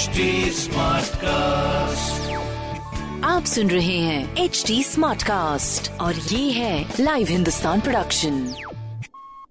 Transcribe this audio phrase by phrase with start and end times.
[0.00, 0.28] HD
[1.16, 2.30] cast
[3.24, 8.54] आप सुन रहे हैं एच डी स्मार्ट कास्ट और ये है लाइव हिंदुस्तान प्रोडक्शन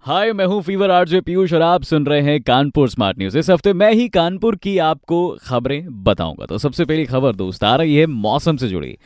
[0.00, 3.50] हाय मैं हूँ फीवर आरजे पीयूष और आप सुन रहे हैं कानपुर स्मार्ट न्यूज़ इस
[3.50, 7.96] हफ़्ते मैं ही कानपुर की आपको खबरें बताऊँगा। तो सबसे पहली खबर दोस्त आ रही
[7.96, 8.98] है मौसम से जुड़ी।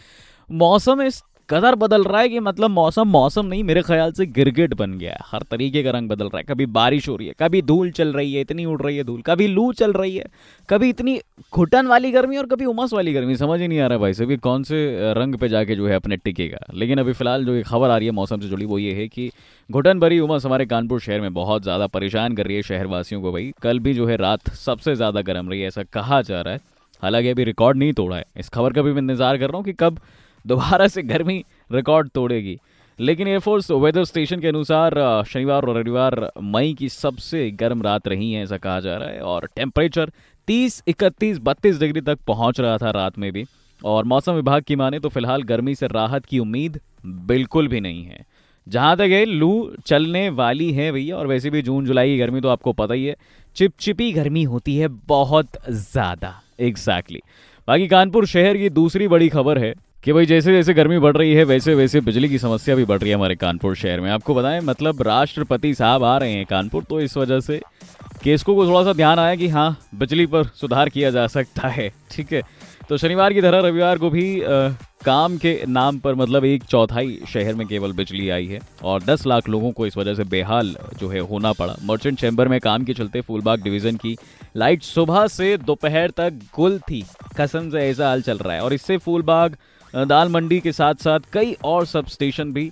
[0.51, 4.75] मौसम इस कदर बदल रहा है कि मतलब मौसम मौसम नहीं, मेरे ख्याल से गिरगिट
[4.75, 7.35] बन गया है। हर तरीके का रंग बदल रहा है। कभी बारिश हो रही है,
[7.41, 10.27] कभी धूल चल रही है, इतनी उड़ रही है धूल, कभी लू चल रही है,
[10.69, 11.19] कभी इतनी
[11.53, 14.37] घुटन वाली गर्मी और कभी उमस वाली गर्मी, समझ ही नहीं आ रहा भाई सभी
[14.39, 17.97] कौन से रंग पे जाके जो है अपने टिकेगा लेकिन अभी फ़िलहाल जो खबर आ
[17.97, 19.31] रही है मौसम से जुड़ी, वो ये है कि
[19.71, 23.33] घुटन भरी उमस हमारे कानपुर शहर में बहुत ज़्यादा परेशान कर रही है शहरवासियों को
[23.33, 26.55] भाई। कल भी जो है रात सबसे ज़्यादा गर्म रही है, ऐसा कहा जा रहा
[26.55, 26.61] है।
[27.03, 29.65] हालाँकि अभी रिकॉर्ड नहीं तोड़ा है। इस खबर का भी मैं इंतज़ार कर रहा हूँ
[29.65, 30.01] कि कब
[30.45, 32.59] दोबारा से गर्मी रिकॉर्ड तोड़ेगी।
[32.99, 34.95] लेकिन एयरफोर्स वेदर स्टेशन के अनुसार
[35.29, 39.21] शनिवार और रविवार मई की सबसे गर्म रात रही है ऐसा कहा जा रहा है।
[39.23, 40.11] और टेम्परेचर
[40.49, 43.45] 30, 31, 32 डिग्री तक पहुँच रहा था रात में भी।
[43.83, 48.05] और मौसम विभाग की माने तो फ़िलहाल गर्मी से राहत की उम्मीद बिल्कुल भी नहीं
[48.05, 48.25] है।
[48.67, 52.41] जहाँ तक है लू चलने वाली है भैया और वैसे भी जून जुलाई की गर्मी
[52.41, 53.15] तो आपको पता ही है
[53.57, 57.69] चिपचिपी गर्मी होती है बहुत ज़्यादा। Exactly exactly.
[57.69, 59.73] बाकी कानपुर शहर की दूसरी बड़ी खबर है
[60.05, 62.99] कि भाई जैसे जैसे गर्मी बढ़ रही है वैसे वैसे बिजली की समस्या भी बढ़
[63.01, 66.85] रही है हमारे कानपुर शहर में। आपको बताएँ मतलब राष्ट्रपति साहब आ रहे हैं कानपुर
[66.85, 67.61] तो इस वजह से
[68.25, 71.89] केसको को थोड़ा सा ध्यान आया कि हाँ बिजली पर सुधार किया जा सकता है
[72.11, 72.43] ठीक है?
[72.89, 74.69] तो शनिवार की तरह रविवार को भी आ,
[75.05, 79.27] काम के नाम पर मतलब एक चौथाई शहर में केवल बिजली आई है और 10
[79.27, 82.85] लाख लोगों को इस वजह से बेहाल जो है होना पड़ा। मर्चेंट चैम्बर में काम
[82.85, 84.17] के चलते फूलबाग डिवीज़न की
[84.57, 87.05] लाइट सुबह से दोपहर तक गुल थी।
[87.41, 89.57] कसम से ऐसा हाल चल रहा है और इससे फूलबाग
[89.95, 92.71] दाल मंडी के साथ साथ कई और सब स्टेशन भी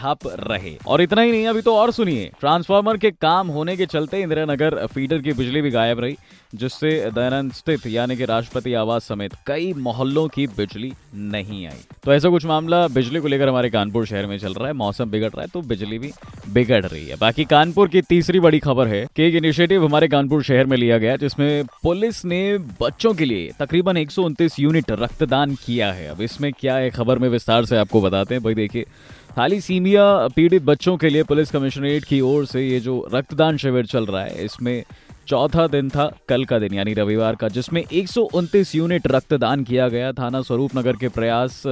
[0.00, 3.86] ठप रहे। और इतना ही नहीं, अभी तो और सुनिए। ट्रांसफार्मर के काम होने के
[3.86, 6.16] चलते इंदिरा नगर फीडर की बिजली भी गायब रही,
[6.54, 12.12] जिससे दयानंद स्थित, यानी कि राष्ट्रपति आवास समेत कई मोहल्लों की बिजली नहीं आई। तो
[12.12, 15.28] ऐसा कुछ मामला बिजली को लेकर हमारे कानपुर शहर में चल रहा है, मौसम बिगड़
[15.28, 16.12] रहा है तो बिजली भी
[16.48, 20.42] बिगड़ रही है। बाकी कानपुर की तीसरी बड़ी खबर है कि एक इनिशिएटिव हमारे कानपुर
[20.42, 24.90] शहर में लिया गया, जिसमें पुलिस ने बच्चों के लिए तकरीबन एक सौ उनतीस यूनिट
[24.90, 28.54] रक्तदान किया है। अब इसमें क्या है खबर में विस्तार से आपको बताते हैं। भाई
[28.54, 28.84] देखिए
[29.60, 34.06] सीमिया पीड़ित बच्चों के लिए पुलिस कमिश्नरेट की ओर से ये जो रक्तदान शिविर चल
[34.06, 34.84] रहा है, इसमें
[35.28, 39.62] चौथा दिन था कल का दिन, यानी रविवार का, जिसमें एक सौ उनतीस यूनिट रक्तदान
[39.64, 41.62] किया गया थाना स्वरूप नगर के प्रयास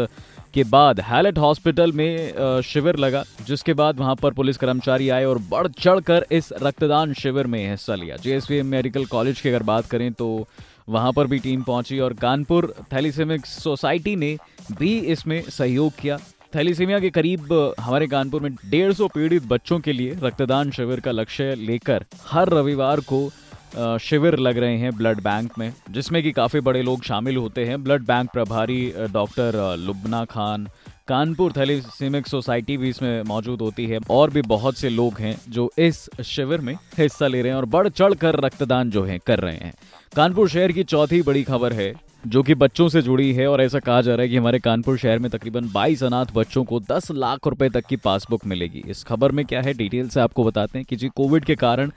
[0.55, 5.39] के बाद। हैलेट हॉस्पिटल में शिविर लगा, जिसके बाद वहाँ पर पुलिस कर्मचारी आए और
[5.51, 9.87] बढ़ चढ़ कर इस रक्तदान शिविर में हिस्सा लिया। जेएसवीएम मेडिकल कॉलेज की अगर बात
[9.87, 10.47] करें तो
[10.89, 14.37] वहाँ पर भी टीम पहुँची और कानपुर थैलीसेमिक सोसाइटी ने
[14.73, 16.19] भी इसमें सहयोग किया।
[16.55, 21.11] थैलीसीमिया के करीब हमारे कानपुर में डेढ़ सौ पीड़ित बच्चों के लिए रक्तदान शिविर का
[21.11, 26.61] लक्ष्य लेकर हर रविवार को शिविर लग रहे हैं ब्लड बैंक में, जिसमें कि काफ़ी
[26.61, 30.67] बड़े लोग शामिल होते हैं। ब्लड बैंक प्रभारी doctor Lubna Khan
[31.09, 35.71] Kanpur thalassemic society भी इसमें मौजूद होती है। और भी बहुत से लोग हैं जो
[35.79, 39.39] इस शिविर में हिस्सा ले रहे हैं और बढ़ चढ़ कर रक्तदान जो है कर
[39.39, 39.73] रहे हैं।
[40.17, 41.93] कानपुर शहर की चौथी बड़ी खबर है,
[42.27, 44.99] जो कि बच्चों से जुड़ी है और ऐसा कहा जा रहा है कि हमारे कानपुर
[44.99, 49.03] शहर में तकरीबन 22 अनाथ बच्चों को 10 लाख रुपए तक की पासबुक मिलेगी। इस
[49.05, 51.91] खबर में क्या है, डिटेल से आपको बताते हैं कि जी कोविड के कारण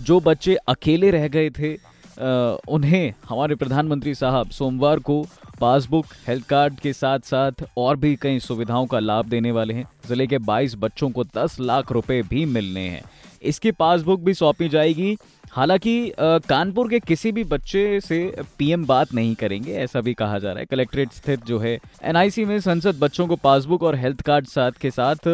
[0.00, 1.76] जो बच्चे अकेले रह गए थे
[2.18, 5.26] उन्हें हमारे प्रधानमंत्री साहब सोमवार को
[5.60, 9.88] पासबुक, हेल्थ कार्ड के साथ साथ और भी कई सुविधाओं का लाभ देने वाले हैं।
[10.08, 13.02] ज़िले के 22 बच्चों को 10 लाख रुपए भी मिलने हैं।
[13.42, 15.16] इसकी पासबुक भी सौंपी जाएगी।
[15.52, 18.18] हालाँकि कानपुर के किसी भी बच्चे से
[18.58, 22.44] पीएम बात नहीं करेंगे, ऐसा भी कहा जा रहा है। कलेक्ट्रेट स्थित जो है, एनआईसी
[22.44, 25.28] में संसद बच्चों को पासबुक और हेल्थ कार्ड साथ के साथ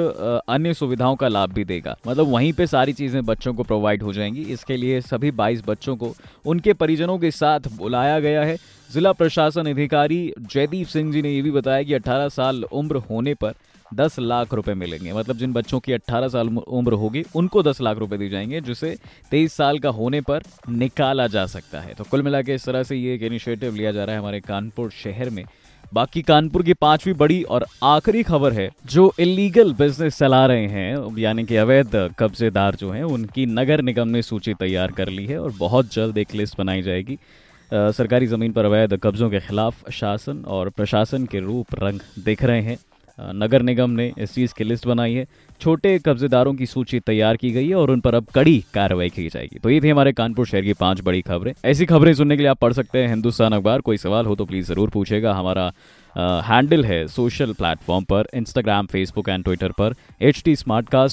[0.48, 4.12] अन्य सुविधाओं का लाभ भी देगा। मतलब वहीं पे सारी चीज़ें बच्चों को प्रोवाइड हो
[4.12, 6.14] जाएँगी। इसके लिए सभी 22 बच्चों को
[6.46, 8.56] उनके परिजनों के साथ बुलाया गया है।
[8.90, 13.34] जिला प्रशासन अधिकारी जयदीप सिंह जी ने यह भी बताया कि 18 साल उम्र होने
[13.34, 13.54] पर
[13.94, 17.98] दस लाख रुपए मिलेंगे। मतलब जिन बच्चों की अट्ठारह साल उम्र होगी उनको दस लाख
[17.98, 18.96] रुपए दी जाएँगे जिसे
[19.30, 22.96] तेईस साल का होने पर निकाला जा सकता है। तो कुल मिला इस तरह से
[22.96, 25.44] ये एक इनिशिएटिव लिया जा रहा है हमारे कानपुर शहर में।
[25.92, 31.18] बाकी कानपुर की पांचवी बड़ी और आखिरी खबर है जो इलीगल बिज़नेस चला रहे हैं
[31.18, 35.38] यानी कि अवैध कब्जेदार जो हैं उनकी नगर निगम ने सूची तैयार कर ली है
[35.38, 39.90] और बहुत जल्द एक लिस्ट बनाई जाएगी। आ, सरकारी ज़मीन पर अवैध कब्जों के खिलाफ
[39.90, 42.76] शासन और प्रशासन के रूप रंग दिख रहे हैं।
[43.18, 45.26] नगर निगम ने इस चीज़ की लिस्ट बनाई है।
[45.60, 49.28] छोटे कब्जेदारों की सूची तैयार की गई है और उन पर अब कड़ी कार्रवाई की
[49.28, 52.42] जाएगी। तो ये थी हमारे कानपुर शहर की पाँच बड़ी खबरें। ऐसी खबरें सुनने के
[52.42, 55.72] लिए आप पढ़ सकते हैं हिंदुस्तान अखबार। कोई सवाल हो तो प्लीज़ ज़रूर पूछेगा। हमारा
[56.16, 60.54] हैंडल है सोशल प्लेटफॉर्म पर इंस्टाग्राम फेसबुक एंड ट्विटर पर एच टी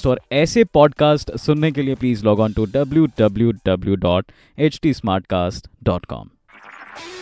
[0.08, 4.78] और ऐसे पॉडकास्ट सुनने के लिए please log on to W W W dot H
[4.82, 4.94] T
[5.26, 6.28] Smartcast dot com